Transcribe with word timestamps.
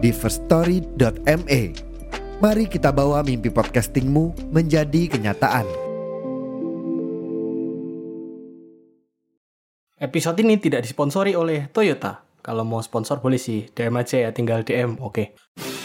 di 0.00 0.10
firststory.me. 0.10 1.60
Mari 2.40 2.64
kita 2.72 2.88
bawa 2.88 3.20
mimpi 3.20 3.52
podcastingmu 3.52 4.48
menjadi 4.48 5.12
kenyataan. 5.12 5.68
Episode 10.00 10.40
ini 10.40 10.56
tidak 10.56 10.88
disponsori 10.88 11.36
oleh 11.36 11.68
Toyota. 11.68 12.24
Kalau 12.40 12.64
mau 12.64 12.80
sponsor 12.80 13.20
boleh 13.20 13.36
sih, 13.36 13.68
DM 13.68 14.00
aja 14.00 14.16
ya, 14.16 14.32
tinggal 14.32 14.64
DM, 14.64 14.96
oke. 14.96 15.36
Saya 15.60 15.79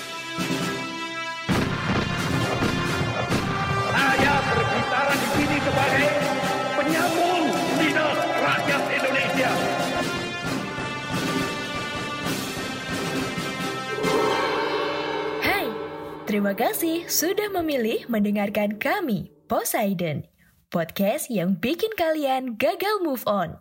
terima 16.45 16.69
kasih 16.69 17.09
sudah 17.09 17.49
memilih 17.49 18.05
mendengarkan 18.05 18.77
kami, 18.77 19.33
Poseidon, 19.49 20.29
podcast 20.69 21.25
yang 21.33 21.57
bikin 21.57 21.89
kalian 21.97 22.53
gagal 22.61 23.01
move 23.01 23.25
on. 23.25 23.57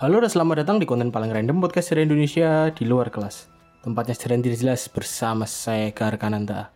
Halo 0.00 0.16
dan 0.24 0.32
selamat 0.32 0.64
datang 0.64 0.80
di 0.80 0.88
konten 0.88 1.12
paling 1.12 1.28
random 1.28 1.60
podcast 1.60 1.92
dari 1.92 2.08
Indonesia 2.08 2.72
di 2.72 2.88
luar 2.88 3.12
kelas. 3.12 3.52
Tempatnya 3.84 4.16
secara 4.16 4.40
tidak 4.40 4.56
jelas 4.56 4.88
bersama 4.88 5.44
saya 5.44 5.92
Karkananta. 5.92 6.72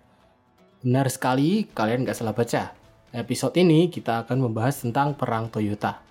Benar 0.84 1.08
sekali, 1.08 1.64
kalian 1.72 2.04
nggak 2.04 2.20
salah 2.20 2.36
baca. 2.36 2.76
Episode 3.16 3.64
ini 3.64 3.88
kita 3.88 4.28
akan 4.28 4.44
membahas 4.44 4.84
tentang 4.84 5.16
perang 5.16 5.48
Toyota. 5.48 6.04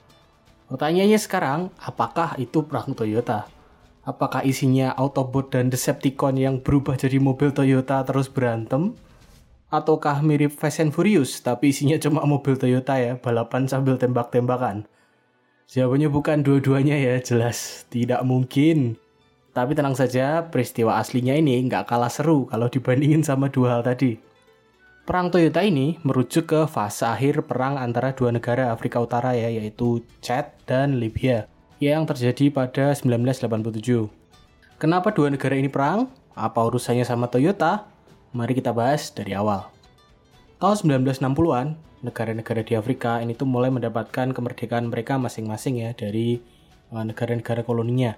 Pertanyaannya 0.73 1.21
sekarang, 1.21 1.69
apakah 1.77 2.33
itu 2.41 2.65
perang 2.65 2.97
Toyota? 2.97 3.58
Apakah 4.07 4.47
isinya 4.47 4.95
Autobot 4.95 5.51
dan 5.51 5.67
Decepticon 5.67 6.39
yang 6.39 6.63
berubah 6.63 6.95
jadi 6.95 7.19
mobil 7.19 7.51
Toyota 7.51 7.99
terus 8.07 8.31
berantem? 8.31 8.95
Ataukah 9.69 10.23
mirip 10.25 10.55
Fast 10.55 10.81
and 10.81 10.95
Furious 10.95 11.43
tapi 11.43 11.75
isinya 11.75 11.99
cuma 11.99 12.23
mobil 12.23 12.55
Toyota 12.55 12.97
ya, 12.97 13.19
balapan 13.19 13.67
sambil 13.67 13.99
tembak-tembakan? 13.99 14.87
Jawabannya 15.69 16.09
bukan 16.09 16.41
dua-duanya 16.41 16.97
ya, 16.97 17.21
jelas 17.21 17.85
tidak 17.93 18.25
mungkin. 18.25 18.97
Tapi 19.53 19.77
tenang 19.77 19.93
saja, 19.93 20.47
peristiwa 20.47 20.97
aslinya 20.97 21.37
ini 21.37 21.61
nggak 21.69 21.85
kalah 21.85 22.09
seru 22.09 22.49
kalau 22.49 22.65
dibandingin 22.71 23.21
sama 23.21 23.51
dua 23.51 23.77
hal 23.77 23.83
tadi. 23.85 24.17
Perang 25.05 25.29
Toyota 25.29 25.61
ini 25.61 26.01
merujuk 26.01 26.49
ke 26.49 26.61
fase 26.65 27.05
akhir 27.05 27.45
perang 27.45 27.77
antara 27.81 28.13
dua 28.15 28.33
negara 28.33 28.73
Afrika 28.73 29.01
Utara 29.03 29.35
ya, 29.35 29.49
yaitu 29.49 30.01
Chad 30.21 30.55
dan 30.65 30.97
Libya, 30.97 31.45
yang 31.79 32.03
terjadi 32.03 32.51
pada 32.51 32.91
1987. 32.91 34.11
Kenapa 34.75 35.15
dua 35.15 35.31
negara 35.31 35.55
ini 35.55 35.71
perang? 35.71 36.11
Apa 36.35 36.67
urusannya 36.67 37.07
sama 37.07 37.31
Toyota? 37.31 37.87
Mari 38.35 38.59
kita 38.59 38.75
bahas 38.75 39.11
dari 39.11 39.31
awal. 39.31 39.67
Tahun 40.59 40.75
1960-an, 40.75 41.79
negara-negara 42.03 42.61
di 42.63 42.75
Afrika 42.75 43.23
ini 43.23 43.31
tuh 43.31 43.47
mulai 43.47 43.71
mendapatkan 43.71 44.35
kemerdekaan 44.35 44.91
mereka 44.91 45.15
masing-masing 45.15 45.87
ya 45.87 45.95
dari 45.95 46.43
uh, 46.91 47.03
negara-negara 47.03 47.63
koloninya. 47.63 48.15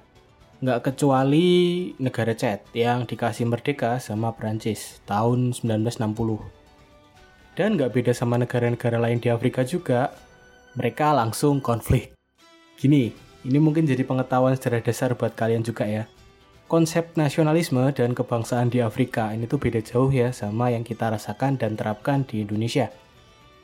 Nggak 0.61 0.93
kecuali 0.93 1.89
negara 1.97 2.33
Chad 2.37 2.61
yang 2.73 3.09
dikasih 3.09 3.49
merdeka 3.49 3.97
sama 3.97 4.33
Prancis 4.33 5.01
tahun 5.05 5.53
1960. 5.53 7.57
Dan 7.57 7.77
nggak 7.77 7.93
beda 7.93 8.13
sama 8.13 8.41
negara-negara 8.41 8.97
lain 9.01 9.21
di 9.21 9.29
Afrika 9.29 9.65
juga, 9.65 10.13
mereka 10.77 11.13
langsung 11.13 11.61
konflik. 11.61 12.13
Gini, 12.77 13.30
ini 13.41 13.57
mungkin 13.57 13.89
jadi 13.89 14.05
pengetahuan 14.05 14.53
secara 14.53 14.81
dasar 14.81 15.17
buat 15.17 15.33
kalian 15.33 15.65
juga 15.65 15.89
ya. 15.89 16.05
Konsep 16.69 17.19
nasionalisme 17.19 17.83
dan 17.91 18.15
kebangsaan 18.15 18.71
di 18.71 18.79
Afrika 18.79 19.35
ini 19.35 19.43
tuh 19.43 19.59
beda 19.59 19.83
jauh 19.83 20.07
ya 20.07 20.31
sama 20.31 20.71
yang 20.71 20.87
kita 20.87 21.11
rasakan 21.11 21.59
dan 21.59 21.75
terapkan 21.75 22.23
di 22.23 22.47
Indonesia. 22.47 22.87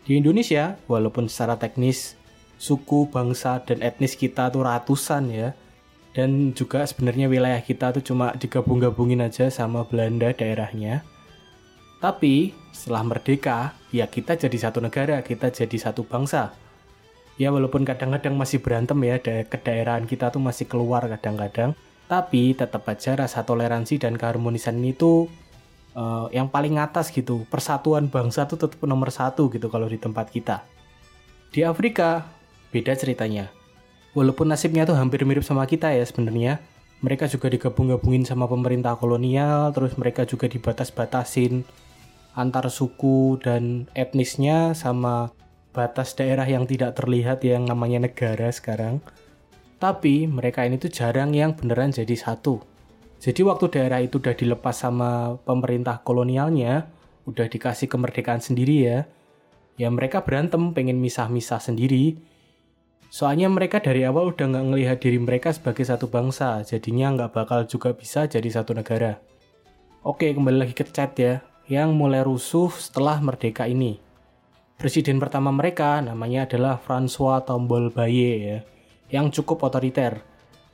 Di 0.04 0.20
Indonesia, 0.20 0.76
walaupun 0.92 1.32
secara 1.32 1.56
teknis 1.56 2.20
suku, 2.58 3.08
bangsa, 3.08 3.64
dan 3.64 3.80
etnis 3.86 4.18
kita 4.18 4.50
tuh 4.52 4.66
ratusan 4.66 5.30
ya, 5.32 5.54
dan 6.18 6.52
juga 6.58 6.84
sebenarnya 6.84 7.30
wilayah 7.30 7.62
kita 7.62 7.94
tuh 7.94 8.04
cuma 8.04 8.34
digabung-gabungin 8.34 9.22
aja 9.22 9.48
sama 9.54 9.86
Belanda 9.86 10.34
daerahnya. 10.34 11.06
Tapi 12.02 12.54
setelah 12.74 13.06
merdeka, 13.06 13.78
ya 13.94 14.10
kita 14.10 14.36
jadi 14.36 14.70
satu 14.70 14.82
negara, 14.82 15.22
kita 15.22 15.54
jadi 15.54 15.78
satu 15.78 16.06
bangsa. 16.06 16.54
Ya 17.38 17.54
walaupun 17.54 17.86
kadang-kadang 17.86 18.34
masih 18.34 18.60
berantem 18.66 18.98
ya, 19.06 19.22
da 19.22 19.46
kedaerahan 19.46 20.10
kita 20.10 20.34
tuh 20.34 20.42
masih 20.42 20.66
keluar 20.66 21.06
kadang-kadang. 21.06 21.78
Tapi 22.10 22.58
tetap 22.58 22.82
aja 22.90 23.14
rasa 23.14 23.46
toleransi 23.46 24.02
dan 24.02 24.18
keharmonisan 24.18 24.82
ini 24.82 24.98
tuh 24.98 25.30
uh, 25.94 26.28
yang 26.34 26.50
paling 26.50 26.82
atas 26.82 27.14
gitu. 27.14 27.46
Persatuan 27.46 28.10
bangsa 28.10 28.50
tuh 28.50 28.58
tetap 28.58 28.82
nomor 28.90 29.14
satu 29.14 29.54
gitu 29.54 29.70
kalau 29.70 29.86
di 29.86 30.02
tempat 30.02 30.34
kita. 30.34 30.66
Di 31.54 31.62
Afrika, 31.62 32.26
beda 32.74 32.98
ceritanya. 32.98 33.54
Walaupun 34.18 34.50
nasibnya 34.50 34.90
tuh 34.90 34.98
hampir 34.98 35.22
mirip 35.22 35.46
sama 35.46 35.70
kita 35.70 35.94
ya 35.94 36.02
sebenarnya. 36.02 36.58
Mereka 37.06 37.30
juga 37.30 37.54
digabung-gabungin 37.54 38.26
sama 38.26 38.50
pemerintah 38.50 38.98
kolonial, 38.98 39.70
terus 39.70 39.94
mereka 40.02 40.26
juga 40.26 40.50
dibatas-batasin 40.50 41.62
antar 42.34 42.66
suku 42.74 43.38
dan 43.38 43.86
etnisnya 43.94 44.74
sama 44.74 45.30
batas 45.78 46.18
daerah 46.18 46.50
yang 46.50 46.66
tidak 46.66 46.98
terlihat 46.98 47.46
yang 47.46 47.70
namanya 47.70 48.10
negara 48.10 48.50
sekarang. 48.50 48.98
Tapi 49.78 50.26
mereka 50.26 50.66
ini 50.66 50.82
tuh 50.82 50.90
jarang 50.90 51.38
yang 51.38 51.54
beneran 51.54 51.94
jadi 51.94 52.18
satu. 52.18 52.58
Jadi 53.22 53.46
waktu 53.46 53.70
daerah 53.70 54.02
itu 54.02 54.18
udah 54.18 54.34
dilepas 54.34 54.74
sama 54.74 55.38
pemerintah 55.46 56.02
kolonialnya, 56.02 56.90
udah 57.30 57.46
dikasih 57.46 57.86
kemerdekaan 57.86 58.42
sendiri 58.42 58.90
ya, 58.90 59.00
ya 59.78 59.94
mereka 59.94 60.26
berantem 60.26 60.74
pengen 60.74 60.98
misah-misah 60.98 61.62
sendiri. 61.62 62.18
Soalnya 63.14 63.46
mereka 63.54 63.78
dari 63.78 64.02
awal 64.02 64.34
udah 64.34 64.50
nggak 64.50 64.66
ngelihat 64.74 64.98
diri 64.98 65.22
mereka 65.22 65.54
sebagai 65.54 65.86
satu 65.86 66.10
bangsa, 66.10 66.66
jadinya 66.66 67.14
nggak 67.14 67.38
bakal 67.38 67.70
juga 67.70 67.94
bisa 67.94 68.26
jadi 68.26 68.50
satu 68.50 68.74
negara. 68.74 69.22
Oke, 70.02 70.34
kembali 70.34 70.58
lagi 70.58 70.74
ke 70.74 70.90
chat 70.90 71.14
ya, 71.22 71.46
yang 71.70 71.94
mulai 71.94 72.26
rusuh 72.26 72.74
setelah 72.74 73.22
merdeka 73.22 73.70
ini. 73.70 74.07
Presiden 74.78 75.18
pertama 75.18 75.50
mereka 75.50 75.98
namanya 76.06 76.46
adalah 76.46 76.78
François 76.78 77.42
Tombol 77.42 77.90
Baye 77.90 78.34
ya, 78.38 78.58
yang 79.10 79.34
cukup 79.34 79.66
otoriter. 79.66 80.22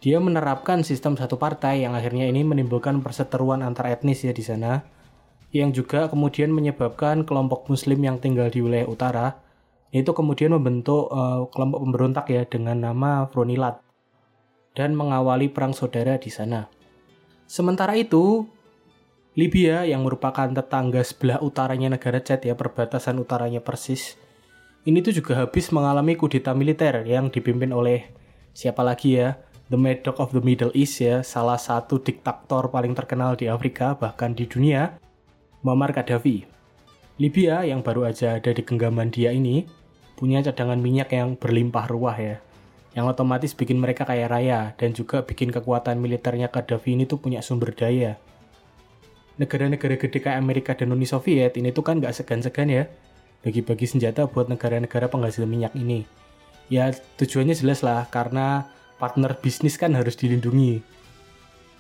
Dia 0.04 0.20
menerapkan 0.20 0.84
sistem 0.84 1.16
satu 1.16 1.40
partai 1.40 1.88
yang 1.88 1.96
akhirnya 1.96 2.28
ini 2.28 2.44
menimbulkan 2.44 3.00
perseteruan 3.00 3.64
antar 3.64 3.88
etnis 3.96 4.28
ya 4.28 4.36
di 4.36 4.44
sana, 4.44 4.84
yang 5.56 5.72
juga 5.72 6.12
kemudian 6.12 6.52
menyebabkan 6.52 7.24
kelompok 7.24 7.72
muslim 7.72 8.04
yang 8.04 8.20
tinggal 8.20 8.52
di 8.52 8.60
wilayah 8.60 8.92
utara 8.92 9.28
itu 9.94 10.10
kemudian 10.12 10.52
membentuk 10.52 11.08
uh, 11.08 11.48
kelompok 11.54 11.80
pemberontak 11.86 12.26
ya 12.28 12.44
dengan 12.44 12.84
nama 12.84 13.30
Fronilat 13.32 13.80
dan 14.76 15.00
mengawali 15.00 15.48
perang 15.48 15.72
saudara 15.72 16.20
di 16.20 16.28
sana. 16.28 16.68
Sementara 17.46 17.94
itu, 17.94 18.50
Libya 19.34 19.82
yang 19.82 20.06
merupakan 20.06 20.46
tetangga 20.46 21.02
sebelah 21.02 21.42
utaranya 21.42 21.98
negara 21.98 22.22
Chad 22.22 22.46
ya 22.46 22.54
perbatasan 22.54 23.18
utaranya 23.18 23.66
persis. 23.66 24.14
Ini 24.86 25.02
tuh 25.02 25.10
juga 25.10 25.42
habis 25.42 25.74
mengalami 25.74 26.14
kudeta 26.14 26.54
militer 26.54 27.02
yang 27.02 27.34
dipimpin 27.34 27.74
oleh 27.74 28.14
siapa 28.54 28.86
lagi 28.86 29.18
ya? 29.18 29.42
The 29.74 29.80
Mad 29.80 30.06
Dog 30.06 30.22
of 30.22 30.38
the 30.38 30.44
Middle 30.46 30.70
East 30.78 31.02
ya, 31.02 31.26
salah 31.26 31.58
satu 31.58 31.98
diktator 31.98 32.70
paling 32.70 32.94
terkenal 32.94 33.34
di 33.34 33.50
Afrika 33.50 33.98
bahkan 33.98 34.38
di 34.38 34.46
dunia, 34.46 35.02
Muammar 35.66 35.98
Gaddafi. 35.98 36.46
Libya 37.18 37.66
yang 37.66 37.82
baru 37.82 38.06
aja 38.14 38.38
ada 38.38 38.54
di 38.54 38.62
genggaman 38.62 39.10
dia 39.10 39.34
ini 39.34 39.66
punya 40.14 40.46
cadangan 40.46 40.78
minyak 40.78 41.10
yang 41.10 41.34
berlimpah 41.42 41.90
ruah 41.90 42.18
ya, 42.22 42.38
yang 42.94 43.10
otomatis 43.10 43.58
bikin 43.58 43.82
mereka 43.82 44.06
kaya 44.06 44.30
raya 44.30 44.78
dan 44.78 44.94
juga 44.94 45.26
bikin 45.26 45.50
kekuatan 45.50 45.98
militernya 45.98 46.54
Gaddafi 46.54 46.94
ini 46.94 47.10
tuh 47.10 47.18
punya 47.18 47.42
sumber 47.42 47.74
daya. 47.74 48.22
Negara-negara 49.42 49.98
gede 49.98 50.22
kayak 50.22 50.38
Amerika 50.38 50.72
dan 50.78 50.94
Uni 50.94 51.10
Soviet 51.10 51.58
ini 51.58 51.74
tuh 51.74 51.82
kan 51.82 51.98
nggak 51.98 52.14
segan-segan 52.14 52.70
ya 52.70 52.86
bagi-bagi 53.44 53.86
senjata 53.86 54.30
buat 54.30 54.48
negara-negara 54.48 55.12
penghasil 55.12 55.44
minyak 55.44 55.76
ini. 55.76 56.08
Ya 56.72 56.96
tujuannya 57.20 57.54
jelas 57.60 57.84
lah 57.84 58.08
karena 58.08 58.72
partner 58.96 59.36
bisnis 59.36 59.76
kan 59.76 59.92
harus 60.00 60.16
dilindungi. 60.16 60.80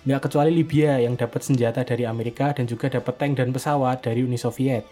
Nggak 0.04 0.28
kecuali 0.28 0.52
Libya 0.52 1.00
yang 1.00 1.16
dapat 1.16 1.48
senjata 1.48 1.88
dari 1.88 2.04
Amerika 2.04 2.52
dan 2.52 2.68
juga 2.68 2.92
dapat 2.92 3.16
tank 3.16 3.40
dan 3.40 3.56
pesawat 3.56 4.04
dari 4.04 4.28
Uni 4.28 4.36
Soviet. 4.36 4.84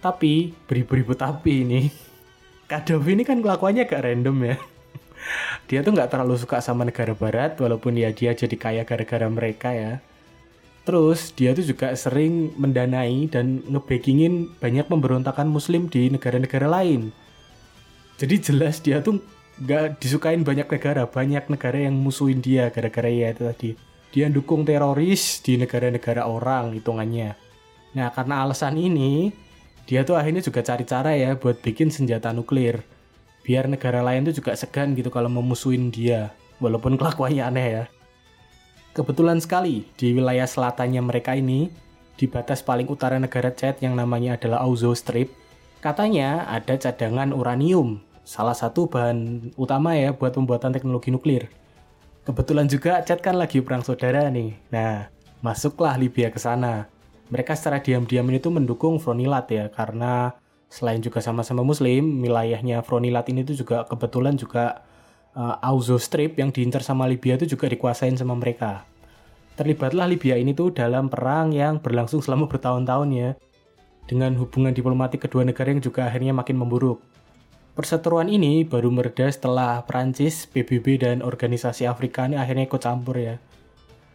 Tapi, 0.00 0.56
beribu-ribu 0.64 1.12
tapi 1.12 1.60
ini, 1.66 1.92
Gaddafi 2.70 3.12
ini 3.12 3.22
kan 3.28 3.44
kelakuannya 3.44 3.84
agak 3.84 4.00
random 4.00 4.36
ya. 4.48 4.56
Dia 5.68 5.84
tuh 5.84 5.92
nggak 5.92 6.08
terlalu 6.08 6.40
suka 6.40 6.64
sama 6.64 6.88
negara 6.88 7.12
barat, 7.12 7.60
walaupun 7.60 7.98
ya 7.98 8.14
dia 8.14 8.32
jadi 8.32 8.54
kaya 8.54 8.82
gara-gara 8.88 9.26
mereka 9.28 9.74
ya. 9.74 9.98
Terus 10.86 11.34
dia 11.34 11.50
tuh 11.50 11.66
juga 11.66 11.90
sering 11.98 12.54
mendanai 12.54 13.26
dan 13.26 13.58
ngebackingin 13.66 14.54
banyak 14.62 14.86
pemberontakan 14.86 15.50
muslim 15.50 15.90
di 15.90 16.06
negara-negara 16.14 16.70
lain. 16.70 17.10
Jadi 18.16 18.34
jelas 18.38 18.78
dia 18.78 19.02
tuh 19.02 19.18
nggak 19.58 19.98
disukain 19.98 20.46
banyak 20.46 20.70
negara, 20.70 21.10
banyak 21.10 21.50
negara 21.50 21.90
yang 21.90 21.98
musuhin 21.98 22.38
dia 22.38 22.70
gara-gara 22.70 23.10
ya 23.10 23.34
itu 23.34 23.42
tadi. 23.42 23.70
Dia 24.14 24.30
dukung 24.30 24.62
teroris 24.62 25.42
di 25.42 25.58
negara-negara 25.58 26.22
orang 26.22 26.78
hitungannya. 26.78 27.34
Nah 27.98 28.08
karena 28.14 28.46
alasan 28.46 28.78
ini, 28.78 29.34
dia 29.90 30.06
tuh 30.06 30.14
akhirnya 30.14 30.40
juga 30.40 30.62
cari 30.62 30.86
cara 30.86 31.18
ya 31.18 31.34
buat 31.34 31.58
bikin 31.66 31.90
senjata 31.90 32.30
nuklir. 32.30 32.86
Biar 33.42 33.66
negara 33.66 34.06
lain 34.06 34.30
tuh 34.30 34.38
juga 34.38 34.54
segan 34.54 34.94
gitu 34.94 35.10
kalau 35.10 35.26
memusuhin 35.26 35.90
dia. 35.90 36.30
Walaupun 36.62 36.94
kelakuannya 36.94 37.42
aneh 37.42 37.66
ya. 37.66 37.84
Kebetulan 38.96 39.36
sekali, 39.44 39.84
di 40.00 40.16
wilayah 40.16 40.48
selatannya 40.48 41.04
mereka 41.04 41.36
ini, 41.36 41.68
di 42.16 42.24
batas 42.24 42.64
paling 42.64 42.88
utara 42.88 43.20
negara 43.20 43.52
Chad 43.52 43.76
yang 43.84 43.92
namanya 43.92 44.40
adalah 44.40 44.64
Auzo 44.64 44.96
Strip, 44.96 45.36
katanya 45.84 46.48
ada 46.48 46.80
cadangan 46.80 47.36
uranium, 47.36 48.00
salah 48.24 48.56
satu 48.56 48.88
bahan 48.88 49.52
utama 49.60 49.92
ya 50.00 50.16
buat 50.16 50.32
pembuatan 50.32 50.72
teknologi 50.72 51.12
nuklir. 51.12 51.52
Kebetulan 52.24 52.72
juga 52.72 53.04
Chad 53.04 53.20
kan 53.20 53.36
lagi 53.36 53.60
perang 53.60 53.84
saudara 53.84 54.32
nih. 54.32 54.56
Nah, 54.72 55.12
masuklah 55.44 56.00
Libya 56.00 56.32
ke 56.32 56.40
sana. 56.40 56.88
Mereka 57.28 57.52
secara 57.52 57.84
diam-diam 57.84 58.24
itu 58.32 58.48
mendukung 58.48 58.96
Fronilat 58.96 59.52
ya, 59.52 59.68
karena 59.68 60.32
selain 60.72 61.04
juga 61.04 61.20
sama-sama 61.20 61.60
muslim, 61.60 62.24
wilayahnya 62.24 62.80
Fronilat 62.80 63.28
ini 63.28 63.44
tuh 63.44 63.60
juga 63.60 63.84
kebetulan 63.84 64.40
juga 64.40 64.88
uh, 65.36 65.60
Auzo 65.60 66.00
Strip 66.00 66.40
yang 66.40 66.50
diincar 66.50 66.80
sama 66.80 67.04
Libya 67.04 67.36
itu 67.36 67.54
juga 67.54 67.68
dikuasain 67.68 68.16
sama 68.16 68.32
mereka. 68.34 68.88
Terlibatlah 69.56 70.08
Libya 70.08 70.36
ini 70.36 70.56
tuh 70.56 70.72
dalam 70.72 71.12
perang 71.12 71.52
yang 71.52 71.80
berlangsung 71.80 72.24
selama 72.24 72.48
bertahun-tahun 72.48 73.08
ya, 73.12 73.30
dengan 74.08 74.36
hubungan 74.40 74.72
diplomatik 74.72 75.28
kedua 75.28 75.44
negara 75.44 75.72
yang 75.72 75.84
juga 75.84 76.08
akhirnya 76.08 76.32
makin 76.32 76.56
memburuk. 76.60 77.00
Perseteruan 77.76 78.32
ini 78.32 78.64
baru 78.64 78.88
mereda 78.88 79.28
setelah 79.28 79.84
Prancis, 79.84 80.48
PBB, 80.48 80.96
dan 80.96 81.20
organisasi 81.20 81.84
Afrika 81.84 82.24
ini 82.24 82.40
akhirnya 82.40 82.64
ikut 82.64 82.80
campur 82.80 83.20
ya. 83.20 83.36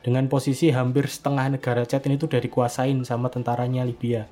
Dengan 0.02 0.26
posisi 0.26 0.74
hampir 0.74 1.06
setengah 1.06 1.54
negara 1.54 1.86
Chad 1.86 2.02
ini 2.10 2.18
tuh 2.18 2.26
udah 2.26 2.42
dikuasain 2.42 2.98
sama 3.06 3.30
tentaranya 3.30 3.86
Libya. 3.86 4.26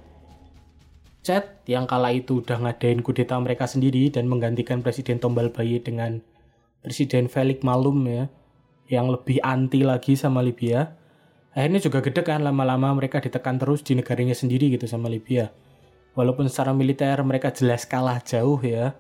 Chad 1.21 1.62
yang 1.69 1.86
kala 1.86 2.09
itu 2.09 2.41
udah 2.41 2.57
ngadain 2.57 3.06
kudeta 3.06 3.38
mereka 3.38 3.69
sendiri 3.69 4.09
dan 4.09 4.25
menggantikan 4.25 4.81
Presiden 4.81 5.21
Tombal 5.21 5.53
Bayi 5.53 5.77
dengan 5.77 6.25
Presiden 6.79 7.27
Felix 7.27 7.59
Malum 7.59 8.07
ya, 8.07 8.31
yang 8.87 9.11
lebih 9.11 9.43
anti 9.43 9.83
lagi 9.83 10.15
sama 10.15 10.39
Libya. 10.39 10.95
Akhirnya 11.51 11.83
juga 11.83 11.99
gede 11.99 12.23
kan 12.23 12.39
lama-lama 12.39 12.95
mereka 12.95 13.19
ditekan 13.19 13.59
terus 13.59 13.83
di 13.83 13.99
negaranya 13.99 14.31
sendiri 14.31 14.71
gitu 14.71 14.87
sama 14.87 15.11
Libya. 15.11 15.51
Walaupun 16.15 16.47
secara 16.47 16.71
militer 16.71 17.19
mereka 17.27 17.51
jelas 17.51 17.83
kalah 17.83 18.23
jauh 18.23 18.63
ya. 18.63 18.95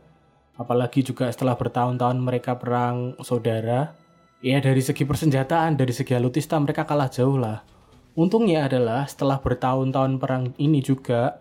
Apalagi 0.59 1.07
juga 1.07 1.31
setelah 1.31 1.55
bertahun-tahun 1.55 2.19
mereka 2.19 2.59
perang 2.59 3.15
saudara. 3.23 3.95
Ya 4.43 4.59
dari 4.59 4.83
segi 4.83 5.07
persenjataan, 5.07 5.79
dari 5.79 5.95
segi 5.95 6.11
alutista 6.19 6.59
mereka 6.59 6.83
kalah 6.83 7.07
jauh 7.07 7.39
lah. 7.39 7.63
Untungnya 8.19 8.67
adalah 8.67 9.07
setelah 9.07 9.39
bertahun-tahun 9.39 10.19
perang 10.19 10.51
ini 10.59 10.83
juga, 10.83 11.39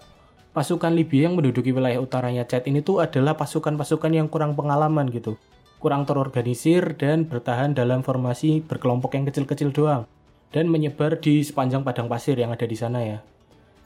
pasukan 0.54 0.94
Libya 0.94 1.26
yang 1.26 1.34
menduduki 1.34 1.74
wilayah 1.74 1.98
utaranya 1.98 2.46
Chad 2.46 2.70
ini 2.70 2.78
tuh 2.78 3.02
adalah 3.02 3.34
pasukan-pasukan 3.34 4.14
yang 4.14 4.30
kurang 4.30 4.54
pengalaman 4.54 5.10
gitu 5.10 5.34
kurang 5.78 6.06
terorganisir 6.06 6.98
dan 6.98 7.26
bertahan 7.26 7.74
dalam 7.74 8.02
formasi 8.02 8.62
berkelompok 8.66 9.14
yang 9.14 9.24
kecil-kecil 9.30 9.70
doang 9.70 10.02
dan 10.50 10.66
menyebar 10.66 11.18
di 11.22 11.44
sepanjang 11.46 11.86
padang 11.86 12.10
pasir 12.10 12.34
yang 12.34 12.50
ada 12.50 12.66
di 12.66 12.76
sana 12.76 13.00
ya. 13.04 13.18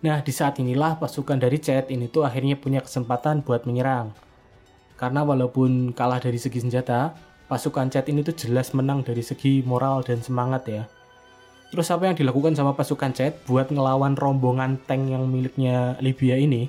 Nah, 0.02 0.18
di 0.18 0.34
saat 0.34 0.58
inilah 0.58 0.98
pasukan 0.98 1.38
dari 1.38 1.62
Chad 1.62 1.86
ini 1.92 2.10
tuh 2.10 2.26
akhirnya 2.26 2.58
punya 2.58 2.82
kesempatan 2.82 3.46
buat 3.46 3.68
menyerang. 3.68 4.10
Karena 4.98 5.22
walaupun 5.22 5.94
kalah 5.94 6.18
dari 6.18 6.42
segi 6.42 6.58
senjata, 6.58 7.14
pasukan 7.46 7.86
Chad 7.90 8.10
ini 8.10 8.26
tuh 8.26 8.34
jelas 8.34 8.74
menang 8.74 9.06
dari 9.06 9.22
segi 9.22 9.62
moral 9.62 10.02
dan 10.02 10.18
semangat 10.18 10.66
ya. 10.66 10.82
Terus 11.70 11.88
apa 11.88 12.10
yang 12.10 12.18
dilakukan 12.18 12.58
sama 12.58 12.74
pasukan 12.74 13.14
Chad 13.14 13.32
buat 13.46 13.70
ngelawan 13.70 14.18
rombongan 14.18 14.82
tank 14.84 15.06
yang 15.06 15.22
miliknya 15.30 15.94
Libya 16.02 16.34
ini? 16.34 16.66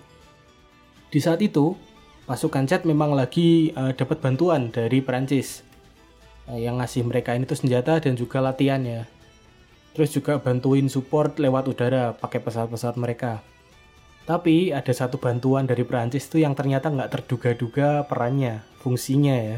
Di 1.09 1.19
saat 1.21 1.41
itu, 1.41 1.77
pasukan 2.23 2.63
Chad 2.63 2.87
memang 2.87 3.11
lagi 3.11 3.75
uh, 3.75 3.91
dapat 3.91 4.23
bantuan 4.23 4.71
dari 4.71 5.03
Perancis 5.03 5.59
uh, 6.47 6.55
yang 6.55 6.79
ngasih 6.79 7.03
mereka 7.03 7.35
ini 7.35 7.43
tuh 7.43 7.59
senjata 7.59 7.99
dan 7.99 8.15
juga 8.15 8.39
latihan 8.39 8.79
ya. 8.83 9.03
Terus 9.93 10.09
juga 10.09 10.41
bantuin 10.41 10.89
support 10.89 11.37
lewat 11.37 11.69
udara 11.69 12.17
pakai 12.17 12.41
pesawat-pesawat 12.41 12.97
mereka. 12.97 13.43
Tapi 14.23 14.71
ada 14.71 14.89
satu 14.95 15.19
bantuan 15.19 15.67
dari 15.67 15.83
Perancis 15.83 16.31
tuh 16.31 16.41
yang 16.41 16.55
ternyata 16.55 16.87
nggak 16.87 17.11
terduga-duga 17.11 18.07
perannya, 18.07 18.63
fungsinya 18.79 19.35
ya. 19.35 19.57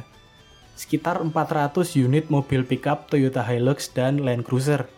Sekitar 0.75 1.23
400 1.23 1.71
unit 1.95 2.27
mobil 2.27 2.67
pickup 2.67 3.07
Toyota 3.07 3.45
Hilux 3.47 3.93
dan 3.93 4.25
Land 4.25 4.43
Cruiser 4.43 4.89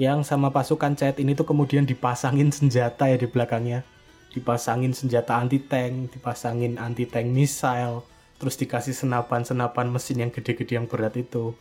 yang 0.00 0.24
sama 0.24 0.48
pasukan 0.48 0.96
Chad 0.96 1.20
ini 1.20 1.36
tuh 1.36 1.44
kemudian 1.44 1.84
dipasangin 1.84 2.48
senjata 2.48 3.04
ya 3.04 3.20
di 3.20 3.28
belakangnya 3.28 3.84
dipasangin 4.30 4.94
senjata 4.94 5.38
anti 5.38 5.58
tank, 5.62 6.14
dipasangin 6.14 6.78
anti 6.78 7.06
tank 7.06 7.28
missile, 7.30 8.06
terus 8.40 8.56
dikasih 8.56 8.96
senapan-senapan 8.96 9.90
mesin 9.90 10.24
yang 10.24 10.30
gede-gede 10.32 10.80
yang 10.80 10.86
berat 10.88 11.18
itu. 11.18 11.52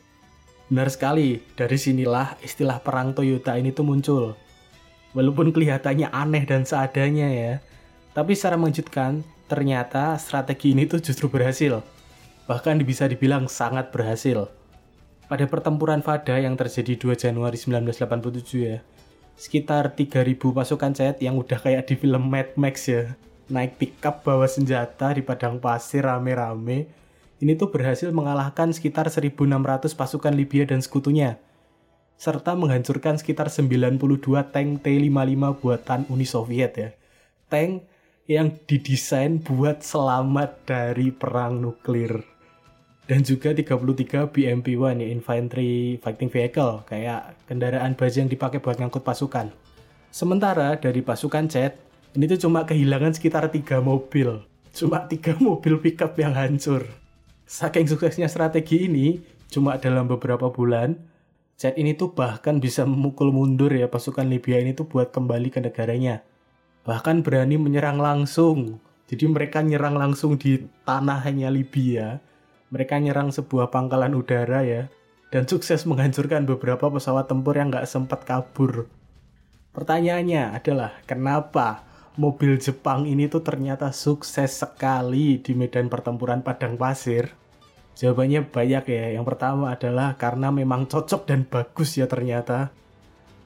Benar 0.70 0.94
sekali, 0.94 1.42
dari 1.58 1.78
sinilah 1.82 2.38
istilah 2.46 2.80
perang 2.80 3.18
Toyota 3.18 3.58
ini 3.58 3.74
tuh 3.74 3.84
muncul. 3.84 4.38
Walaupun 5.18 5.50
kelihatannya 5.50 6.14
aneh 6.14 6.46
dan 6.46 6.70
seadanya 6.70 7.26
ya, 7.26 7.54
tapi 8.14 8.38
secara 8.38 8.62
mengejutkan, 8.62 9.26
ternyata 9.50 10.14
strategi 10.22 10.78
ini 10.78 10.86
tuh 10.86 11.02
justru 11.02 11.26
berhasil. 11.26 11.82
Bahkan 12.46 12.86
bisa 12.86 13.10
dibilang 13.10 13.50
sangat 13.50 13.90
berhasil. 13.90 14.50
Pada 15.26 15.46
pertempuran 15.46 16.02
Fada 16.02 16.38
yang 16.38 16.58
terjadi 16.58 16.98
2 16.98 17.18
Januari 17.18 17.58
1987 17.58 18.66
ya, 18.66 18.82
sekitar 19.40 19.96
3000 19.96 20.36
pasukan 20.36 20.92
Chad 20.92 21.16
yang 21.24 21.40
udah 21.40 21.56
kayak 21.56 21.88
di 21.88 21.96
film 21.96 22.28
Mad 22.28 22.60
Max 22.60 22.92
ya. 22.92 23.16
Naik 23.48 23.80
pickup 23.80 24.28
bawa 24.28 24.46
senjata 24.46 25.16
di 25.16 25.24
padang 25.24 25.64
pasir 25.64 26.04
rame-rame. 26.04 26.92
Ini 27.40 27.56
tuh 27.56 27.72
berhasil 27.72 28.12
mengalahkan 28.12 28.76
sekitar 28.76 29.08
1600 29.08 29.96
pasukan 29.96 30.36
Libya 30.36 30.68
dan 30.68 30.84
sekutunya 30.84 31.40
serta 32.20 32.52
menghancurkan 32.52 33.16
sekitar 33.16 33.48
92 33.48 33.96
tank 34.52 34.84
T-55 34.84 35.44
buatan 35.64 36.04
Uni 36.12 36.28
Soviet 36.28 36.76
ya. 36.76 36.92
Tank 37.48 37.88
yang 38.28 38.60
didesain 38.68 39.40
buat 39.40 39.80
selamat 39.82 40.68
dari 40.68 41.16
perang 41.16 41.64
nuklir 41.64 42.39
dan 43.10 43.26
juga 43.26 43.58
33 43.58 44.30
BMP-1 44.30 45.02
ya 45.02 45.10
Infantry 45.10 45.98
Fighting 45.98 46.30
Vehicle 46.30 46.86
kayak 46.86 47.42
kendaraan 47.50 47.98
baja 47.98 48.22
yang 48.22 48.30
dipakai 48.30 48.62
buat 48.62 48.78
ngangkut 48.78 49.02
pasukan. 49.02 49.50
Sementara 50.14 50.78
dari 50.78 51.02
pasukan 51.02 51.50
Chad 51.50 51.74
ini 52.14 52.30
tuh 52.30 52.46
cuma 52.46 52.70
kehilangan 52.70 53.18
sekitar 53.18 53.50
3 53.50 53.82
mobil. 53.82 54.46
Cuma 54.78 55.10
3 55.10 55.42
mobil 55.42 55.82
pickup 55.82 56.14
yang 56.22 56.38
hancur. 56.38 56.86
Saking 57.50 57.90
suksesnya 57.90 58.30
strategi 58.30 58.86
ini, 58.86 59.18
cuma 59.50 59.82
dalam 59.82 60.06
beberapa 60.06 60.54
bulan, 60.54 60.94
Chad 61.58 61.82
ini 61.82 61.98
tuh 61.98 62.14
bahkan 62.14 62.62
bisa 62.62 62.86
memukul 62.86 63.34
mundur 63.34 63.74
ya 63.74 63.90
pasukan 63.90 64.30
Libya 64.30 64.62
ini 64.62 64.78
tuh 64.78 64.86
buat 64.86 65.10
kembali 65.10 65.50
ke 65.50 65.58
negaranya. 65.66 66.22
Bahkan 66.86 67.26
berani 67.26 67.58
menyerang 67.58 67.98
langsung. 67.98 68.78
Jadi 69.10 69.26
mereka 69.26 69.66
nyerang 69.66 69.98
langsung 69.98 70.38
di 70.38 70.62
tanahnya 70.86 71.50
Libya 71.50 72.29
mereka 72.70 73.02
nyerang 73.02 73.34
sebuah 73.34 73.74
pangkalan 73.74 74.14
udara 74.14 74.62
ya, 74.62 74.90
dan 75.34 75.46
sukses 75.46 75.86
menghancurkan 75.86 76.46
beberapa 76.46 76.90
pesawat 76.90 77.30
tempur 77.30 77.58
yang 77.58 77.70
nggak 77.74 77.90
sempat 77.90 78.26
kabur. 78.26 78.90
Pertanyaannya 79.74 80.54
adalah, 80.58 80.98
kenapa 81.06 81.86
mobil 82.18 82.58
Jepang 82.58 83.06
ini 83.06 83.30
tuh 83.30 83.46
ternyata 83.46 83.94
sukses 83.94 84.58
sekali 84.62 85.42
di 85.42 85.54
medan 85.54 85.90
pertempuran 85.90 86.42
padang 86.42 86.78
pasir? 86.78 87.34
Jawabannya 87.94 88.50
banyak 88.50 88.84
ya. 88.90 89.06
Yang 89.20 89.26
pertama 89.28 89.76
adalah 89.76 90.16
karena 90.16 90.50
memang 90.50 90.88
cocok 90.88 91.28
dan 91.28 91.46
bagus 91.46 92.00
ya 92.00 92.08
ternyata. 92.08 92.72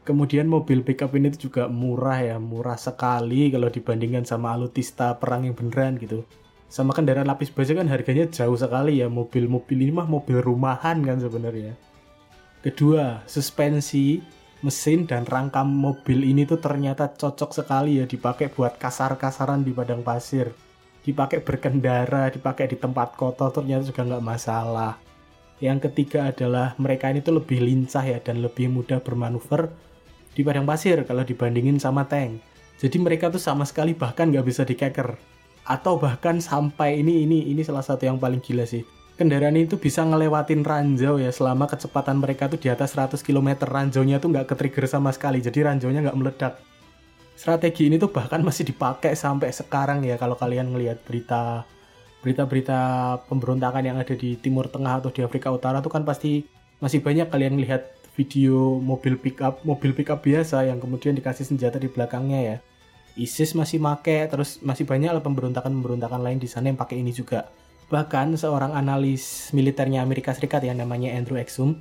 Kemudian 0.04 0.52
mobil 0.52 0.84
pickup 0.84 1.16
ini 1.16 1.32
juga 1.32 1.72
murah 1.72 2.20
ya, 2.22 2.38
murah 2.38 2.76
sekali 2.76 3.48
kalau 3.50 3.72
dibandingkan 3.72 4.28
sama 4.28 4.52
alutista 4.52 5.16
perang 5.16 5.48
yang 5.48 5.56
beneran 5.56 5.96
gitu 5.96 6.28
sama 6.74 6.90
kendaraan 6.90 7.30
lapis 7.30 7.54
baja 7.54 7.78
kan 7.78 7.86
harganya 7.86 8.26
jauh 8.34 8.58
sekali 8.58 8.98
ya. 8.98 9.06
Mobil-mobil 9.06 9.78
ini 9.78 9.94
mah 9.94 10.10
mobil 10.10 10.42
rumahan 10.42 11.06
kan 11.06 11.22
sebenarnya. 11.22 11.78
Kedua 12.66 13.22
suspensi 13.30 14.18
mesin 14.66 15.06
dan 15.06 15.30
rangka 15.30 15.62
mobil 15.62 16.26
ini 16.26 16.50
tuh 16.50 16.58
ternyata 16.58 17.14
cocok 17.14 17.54
sekali 17.54 18.02
ya 18.02 18.10
dipakai 18.10 18.50
buat 18.50 18.82
kasar-kasaran 18.82 19.62
di 19.62 19.70
padang 19.70 20.02
pasir. 20.02 20.50
Dipakai 21.06 21.46
berkendara 21.46 22.34
dipakai 22.34 22.66
di 22.66 22.82
tempat 22.82 23.14
kotor 23.22 23.54
ternyata 23.54 23.94
juga 23.94 24.02
nggak 24.10 24.26
masalah. 24.26 24.98
Yang 25.62 25.94
ketiga 25.94 26.34
adalah 26.34 26.74
mereka 26.82 27.14
ini 27.14 27.22
tuh 27.22 27.38
lebih 27.38 27.62
lincah 27.62 28.02
ya 28.02 28.18
dan 28.18 28.42
lebih 28.42 28.74
mudah 28.74 28.98
bermanuver 28.98 29.70
di 30.34 30.42
padang 30.42 30.66
pasir 30.66 31.06
kalau 31.06 31.22
dibandingin 31.22 31.78
sama 31.78 32.10
tank. 32.10 32.42
Jadi 32.82 32.98
mereka 32.98 33.30
tuh 33.30 33.38
sama 33.38 33.62
sekali 33.62 33.94
bahkan 33.94 34.34
nggak 34.34 34.42
bisa 34.42 34.66
dikeker 34.66 35.34
atau 35.64 35.96
bahkan 35.96 36.44
sampai 36.44 37.00
ini 37.00 37.24
ini 37.24 37.48
ini 37.52 37.62
salah 37.64 37.84
satu 37.84 38.04
yang 38.04 38.20
paling 38.20 38.44
gila 38.44 38.68
sih. 38.68 38.84
Kendaraan 39.14 39.54
itu 39.56 39.78
bisa 39.78 40.02
ngelewatin 40.02 40.66
ranjau 40.66 41.22
ya 41.22 41.30
selama 41.30 41.70
kecepatan 41.70 42.18
mereka 42.18 42.50
tuh 42.50 42.58
di 42.58 42.68
atas 42.68 42.98
100 42.98 43.22
km 43.22 43.62
ranjaunya 43.62 44.18
tuh 44.18 44.34
nggak 44.34 44.50
ke-trigger 44.50 44.90
sama 44.90 45.14
sekali 45.14 45.38
jadi 45.38 45.70
ranjaunya 45.70 46.02
nggak 46.04 46.18
meledak. 46.18 46.54
Strategi 47.38 47.90
ini 47.90 48.02
tuh 48.02 48.10
bahkan 48.10 48.42
masih 48.42 48.66
dipakai 48.66 49.14
sampai 49.14 49.54
sekarang 49.54 50.02
ya 50.06 50.18
kalau 50.18 50.34
kalian 50.34 50.74
ngelihat 50.74 51.02
berita 51.06 51.66
berita-berita 52.24 52.80
pemberontakan 53.28 53.84
yang 53.84 53.98
ada 54.00 54.16
di 54.16 54.40
Timur 54.40 54.72
Tengah 54.72 55.04
atau 55.04 55.12
di 55.12 55.22
Afrika 55.22 55.52
Utara 55.52 55.84
tuh 55.84 55.92
kan 55.92 56.08
pasti 56.08 56.48
masih 56.80 57.04
banyak 57.04 57.28
kalian 57.28 57.60
lihat 57.60 57.94
video 58.16 58.80
mobil 58.80 59.18
pickup 59.18 59.62
mobil 59.68 59.92
pickup 59.92 60.24
biasa 60.24 60.70
yang 60.70 60.80
kemudian 60.80 61.18
dikasih 61.18 61.46
senjata 61.46 61.82
di 61.82 61.90
belakangnya 61.90 62.40
ya 62.40 62.58
ISIS 63.14 63.54
masih 63.54 63.78
make 63.78 64.28
terus 64.30 64.58
masih 64.66 64.90
banyak 64.90 65.14
lah 65.14 65.22
pemberontakan-pemberontakan 65.22 66.22
lain 66.22 66.40
di 66.42 66.50
sana 66.50 66.74
yang 66.74 66.80
pakai 66.80 67.02
ini 67.02 67.14
juga 67.14 67.50
Bahkan 67.94 68.40
seorang 68.42 68.74
analis 68.74 69.54
militernya 69.54 70.02
Amerika 70.02 70.34
Serikat 70.34 70.66
yang 70.66 70.82
namanya 70.82 71.14
Andrew 71.14 71.38
Exum 71.38 71.78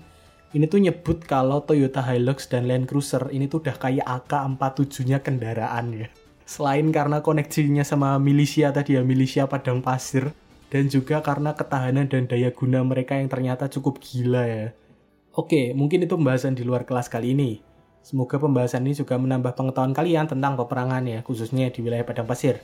ini 0.53 0.69
tuh 0.69 0.85
nyebut 0.85 1.25
kalau 1.25 1.65
Toyota 1.65 2.05
Hilux 2.05 2.45
dan 2.53 2.69
Land 2.69 2.85
Cruiser 2.85 3.33
ini 3.33 3.49
tuh 3.49 3.65
udah 3.65 3.73
kayak 3.81 4.05
AK-47-nya 4.05 5.25
kendaraan 5.25 5.97
ya. 5.97 6.09
Selain 6.45 6.85
karena 6.93 7.25
koneksinya 7.25 7.81
sama 7.81 8.21
milisia 8.21 8.69
tadi 8.69 9.01
ya, 9.01 9.01
milisia 9.01 9.49
padang 9.49 9.81
pasir, 9.81 10.29
dan 10.69 10.93
juga 10.93 11.25
karena 11.25 11.57
ketahanan 11.57 12.05
dan 12.05 12.29
daya 12.29 12.53
guna 12.53 12.85
mereka 12.85 13.17
yang 13.17 13.33
ternyata 13.33 13.73
cukup 13.73 13.97
gila 14.05 14.45
ya. 14.45 14.69
Oke, 15.33 15.73
mungkin 15.73 16.05
itu 16.05 16.21
pembahasan 16.21 16.53
di 16.53 16.69
luar 16.69 16.85
kelas 16.85 17.09
kali 17.09 17.33
ini. 17.33 17.65
Semoga 18.03 18.37
pembahasan 18.43 18.83
ini 18.83 18.99
juga 18.99 19.15
menambah 19.15 19.55
pengetahuan 19.55 19.95
kalian 19.95 20.27
tentang 20.27 20.59
peperangan 20.59 21.07
ya, 21.07 21.23
khususnya 21.23 21.71
di 21.71 21.81
wilayah 21.87 22.03
padang 22.03 22.27
pasir. 22.27 22.59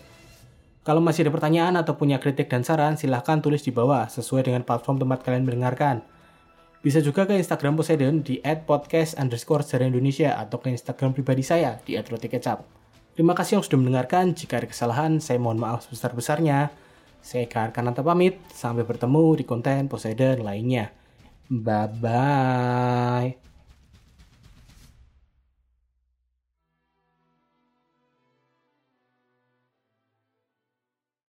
Kalau 0.83 0.99
masih 0.99 1.27
ada 1.27 1.33
pertanyaan 1.35 1.79
atau 1.79 1.95
punya 1.95 2.19
kritik 2.19 2.51
dan 2.51 2.67
saran, 2.67 2.99
silahkan 2.99 3.39
tulis 3.39 3.63
di 3.63 3.71
bawah 3.71 4.11
sesuai 4.11 4.51
dengan 4.51 4.67
platform 4.67 4.99
tempat 4.99 5.23
kalian 5.23 5.47
mendengarkan. 5.47 6.03
Bisa 6.79 7.03
juga 7.03 7.27
ke 7.27 7.35
Instagram 7.35 7.75
Poseidon 7.75 8.23
di 8.23 8.39
@podcast 8.43 9.19
underscore 9.19 9.67
sejarah 9.67 9.91
Indonesia 9.91 10.39
atau 10.39 10.63
ke 10.63 10.71
Instagram 10.71 11.11
pribadi 11.15 11.43
saya 11.43 11.79
di 11.83 11.99
@rotikecap. 11.99 12.63
Terima 13.19 13.35
kasih 13.35 13.59
yang 13.59 13.65
sudah 13.67 13.79
mendengarkan. 13.83 14.31
Jika 14.31 14.63
ada 14.63 14.71
kesalahan, 14.71 15.19
saya 15.19 15.43
mohon 15.43 15.59
maaf 15.59 15.83
sebesar-besarnya. 15.91 16.71
Saya 17.19 17.51
Kar 17.51 17.75
Kananta 17.75 18.07
pamit. 18.07 18.39
Sampai 18.55 18.87
bertemu 18.87 19.43
di 19.43 19.45
konten 19.45 19.91
Poseidon 19.91 20.47
lainnya. 20.47 20.95
Bye-bye. 21.51 23.48